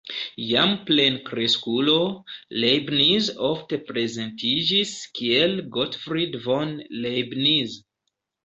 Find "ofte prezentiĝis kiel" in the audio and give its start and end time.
3.49-5.55